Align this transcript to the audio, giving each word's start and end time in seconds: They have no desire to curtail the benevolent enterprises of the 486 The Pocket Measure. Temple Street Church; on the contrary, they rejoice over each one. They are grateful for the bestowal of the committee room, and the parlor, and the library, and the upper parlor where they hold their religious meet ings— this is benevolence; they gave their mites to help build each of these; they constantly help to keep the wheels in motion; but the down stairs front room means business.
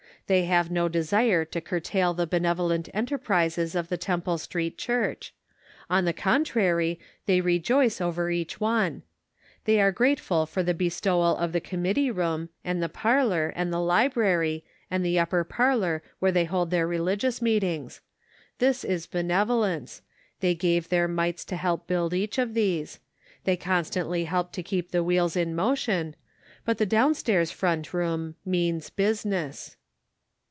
They 0.27 0.45
have 0.45 0.71
no 0.71 0.87
desire 0.87 1.43
to 1.43 1.59
curtail 1.59 2.13
the 2.13 2.25
benevolent 2.25 2.87
enterprises 2.93 3.75
of 3.75 3.89
the 3.89 3.97
486 3.97 4.47
The 4.47 4.53
Pocket 4.53 4.61
Measure. 4.61 4.95
Temple 4.95 5.17
Street 5.17 5.33
Church; 5.33 5.33
on 5.89 6.05
the 6.05 6.13
contrary, 6.13 6.99
they 7.25 7.41
rejoice 7.41 7.99
over 7.99 8.29
each 8.31 8.57
one. 8.61 9.03
They 9.65 9.81
are 9.81 9.91
grateful 9.91 10.45
for 10.45 10.63
the 10.63 10.73
bestowal 10.73 11.35
of 11.35 11.51
the 11.51 11.59
committee 11.59 12.09
room, 12.09 12.47
and 12.63 12.81
the 12.81 12.87
parlor, 12.87 13.51
and 13.57 13.73
the 13.73 13.81
library, 13.81 14.63
and 14.89 15.03
the 15.03 15.19
upper 15.19 15.43
parlor 15.43 16.01
where 16.19 16.31
they 16.31 16.45
hold 16.45 16.71
their 16.71 16.87
religious 16.87 17.41
meet 17.41 17.65
ings— 17.65 17.99
this 18.59 18.85
is 18.85 19.07
benevolence; 19.07 20.01
they 20.39 20.55
gave 20.55 20.87
their 20.87 21.09
mites 21.09 21.43
to 21.43 21.57
help 21.57 21.87
build 21.87 22.13
each 22.13 22.37
of 22.37 22.53
these; 22.53 23.01
they 23.43 23.57
constantly 23.57 24.23
help 24.23 24.53
to 24.53 24.63
keep 24.63 24.91
the 24.91 25.03
wheels 25.03 25.35
in 25.35 25.53
motion; 25.53 26.15
but 26.63 26.77
the 26.77 26.85
down 26.85 27.13
stairs 27.13 27.51
front 27.51 27.93
room 27.93 28.35
means 28.45 28.89
business. 28.89 29.75